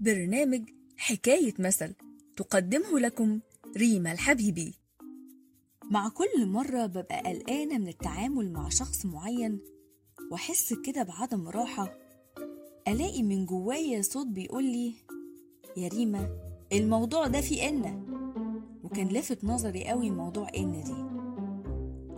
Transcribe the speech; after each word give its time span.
برنامج 0.00 0.62
حكاية 0.96 1.54
مثل 1.58 1.94
تقدمه 2.36 2.98
لكم 2.98 3.40
ريما 3.76 4.12
الحبيبي. 4.12 4.74
مع 5.90 6.08
كل 6.08 6.46
مرة 6.46 6.86
ببقى 6.86 7.20
قلقانة 7.20 7.78
من 7.78 7.88
التعامل 7.88 8.52
مع 8.52 8.68
شخص 8.68 9.06
معين 9.06 9.60
وأحس 10.30 10.74
كده 10.74 11.02
بعدم 11.02 11.48
راحة 11.48 11.94
ألاقي 12.88 13.22
من 13.22 13.46
جوايا 13.46 14.02
صوت 14.02 14.26
بيقولي 14.26 14.94
يا 15.76 15.88
ريما 15.88 16.28
الموضوع 16.72 17.26
ده 17.26 17.40
فيه 17.40 17.68
إن. 17.68 18.04
وكان 18.84 19.08
لافت 19.08 19.44
نظري 19.44 19.84
قوي 19.84 20.10
موضوع 20.10 20.48
إن 20.56 20.72
دي. 20.72 21.18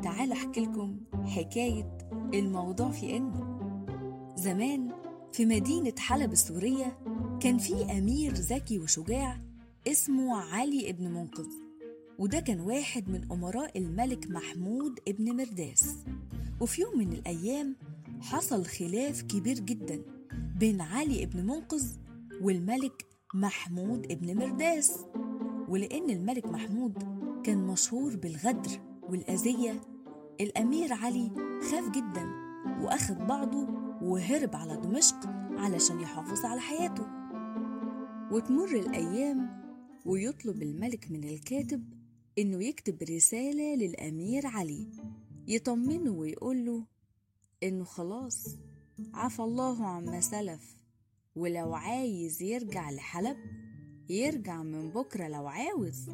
تعال 0.02 0.32
أحكي 0.32 0.60
لكم 0.60 1.00
حكاية 1.24 1.98
الموضوع 2.34 2.90
في 2.90 3.16
إن. 3.16 3.32
زمان 4.36 4.92
في 5.32 5.46
مدينة 5.46 5.92
حلب 5.98 6.32
السورية 6.32 6.98
كان 7.40 7.58
في 7.58 7.84
أمير 7.98 8.32
ذكي 8.32 8.78
وشجاع 8.78 9.40
اسمه 9.88 10.36
علي 10.36 10.90
ابن 10.90 11.10
منقذ 11.10 11.48
وده 12.18 12.40
كان 12.40 12.60
واحد 12.60 13.08
من 13.08 13.32
أمراء 13.32 13.78
الملك 13.78 14.30
محمود 14.30 14.98
ابن 15.08 15.36
مرداس. 15.36 15.94
وفي 16.60 16.82
يوم 16.82 16.98
من 16.98 17.12
الأيام 17.12 17.76
حصل 18.20 18.64
خلاف 18.64 19.22
كبير 19.22 19.58
جدا 19.58 20.02
بين 20.58 20.80
علي 20.80 21.22
ابن 21.22 21.46
منقذ 21.46 21.84
والملك 22.42 23.06
محمود 23.34 24.12
ابن 24.12 24.36
مرداس. 24.38 24.92
ولأن 25.68 26.10
الملك 26.10 26.46
محمود 26.46 26.98
كان 27.44 27.66
مشهور 27.66 28.16
بالغدر 28.16 28.70
والأذية 29.02 29.80
الأمير 30.40 30.92
علي 30.92 31.30
خاف 31.70 31.88
جدا 31.88 32.26
وأخذ 32.80 33.14
بعضه 33.14 33.89
وهرب 34.02 34.56
على 34.56 34.76
دمشق 34.76 35.26
علشان 35.50 36.00
يحافظ 36.00 36.44
على 36.44 36.60
حياته. 36.60 37.06
وتمر 38.32 38.68
الأيام 38.68 39.60
ويطلب 40.06 40.62
الملك 40.62 41.10
من 41.10 41.24
الكاتب 41.24 41.84
إنه 42.38 42.64
يكتب 42.64 43.02
رسالة 43.02 43.74
للأمير 43.74 44.46
علي 44.46 44.86
يطمنه 45.48 46.10
ويقوله 46.10 46.84
إنه 47.62 47.84
خلاص 47.84 48.46
عفى 49.14 49.40
الله 49.42 49.86
عما 49.86 50.20
سلف 50.20 50.76
ولو 51.36 51.74
عايز 51.74 52.42
يرجع 52.42 52.90
لحلب 52.90 53.36
يرجع 54.08 54.62
من 54.62 54.90
بكرة 54.90 55.28
لو 55.28 55.46
عاوز. 55.46 56.10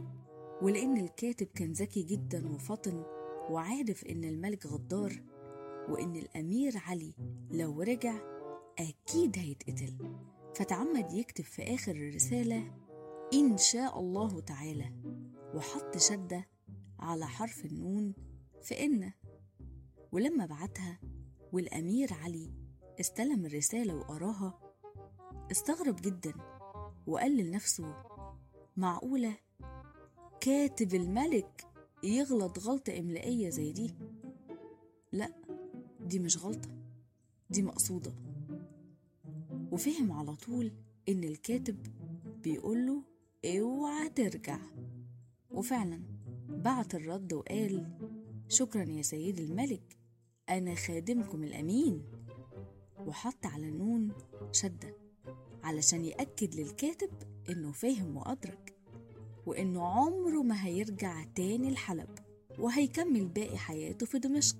ولأن 0.62 0.96
الكاتب 0.96 1.46
كان 1.46 1.72
ذكي 1.72 2.02
جدا 2.02 2.48
وفطن 2.48 3.04
وعارف 3.50 4.04
إن 4.04 4.24
الملك 4.24 4.66
غدار 4.66 5.22
وإن 5.88 6.16
الأمير 6.16 6.72
علي 6.86 7.14
لو 7.50 7.82
رجع 7.82 8.14
أكيد 8.78 9.38
هيتقتل. 9.38 10.16
فتعمد 10.54 11.12
يكتب 11.12 11.44
في 11.44 11.62
آخر 11.74 11.92
الرسالة 11.92 12.74
إن 13.34 13.56
شاء 13.58 14.00
الله 14.00 14.40
تعالى 14.40 14.92
وحط 15.54 15.96
شدة 15.96 16.46
على 16.98 17.26
حرف 17.26 17.64
النون 17.64 18.14
في 18.62 18.84
إن. 18.84 19.12
ولما 20.12 20.46
بعتها 20.46 21.00
والأمير 21.52 22.14
علي 22.14 22.52
استلم 23.00 23.46
الرسالة 23.46 23.94
وقراها 23.96 24.58
استغرب 25.50 25.96
جدا 26.02 26.32
وقال 27.06 27.36
لنفسه 27.36 27.94
معقولة 28.76 29.36
كاتب 30.40 30.94
الملك 30.94 31.66
يغلط 32.02 32.58
غلطة 32.58 32.98
إملائية 32.98 33.50
زي 33.50 33.72
دي؟ 33.72 33.94
لا. 35.12 35.45
دي 36.06 36.18
مش 36.18 36.44
غلطة 36.44 36.68
دي 37.50 37.62
مقصودة. 37.62 38.14
وفهم 39.72 40.12
على 40.12 40.36
طول 40.36 40.72
إن 41.08 41.24
الكاتب 41.24 41.76
بيقوله 42.42 43.02
أوعى 43.44 44.08
ترجع. 44.08 44.58
وفعلا 45.50 46.00
بعت 46.48 46.94
الرد 46.94 47.32
وقال 47.32 47.86
شكرا 48.48 48.90
يا 48.90 49.02
سيد 49.02 49.38
الملك 49.38 49.98
أنا 50.48 50.74
خادمكم 50.74 51.44
الأمين. 51.44 52.02
وحط 52.98 53.46
على 53.46 53.68
النون 53.68 54.12
شدة 54.52 54.96
علشان 55.62 56.04
يأكد 56.04 56.54
للكاتب 56.54 57.10
إنه 57.50 57.72
فاهم 57.72 58.16
وأدرك 58.16 58.76
وإنه 59.46 59.82
عمره 59.82 60.42
ما 60.42 60.66
هيرجع 60.66 61.24
تاني 61.24 61.68
الحلب 61.68 62.18
وهيكمل 62.58 63.26
باقي 63.28 63.58
حياته 63.58 64.06
في 64.06 64.18
دمشق. 64.18 64.56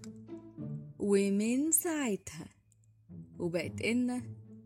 ومن 1.07 1.73
ساعتها 1.73 2.47
وبقت 3.39 3.83
إن 3.83 4.23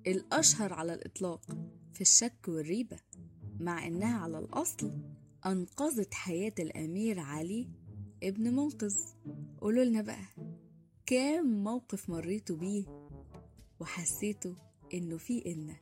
الأشهر 0.07 0.73
على 0.73 0.95
الإطلاق 0.95 1.45
في 1.93 2.01
الشك 2.01 2.49
والريبة 2.49 2.97
مع 3.61 3.87
إنها 3.87 4.19
على 4.19 4.39
الأصل 4.39 4.93
أنقذت 5.47 6.15
حياة 6.15 6.53
الأمير 6.59 7.19
علي 7.21 7.69
ابن 8.23 8.55
منقذ. 8.57 8.97
قولوا 9.61 9.85
لنا 9.85 10.03
بقى 10.03 10.25
كام 11.07 11.65
موقف 11.65 12.11
مريتوا 12.11 12.57
بيه 12.57 13.09
وحسيتوا 13.81 14.55
إنه 14.95 15.17
في 15.17 15.53
إنه 15.53 15.77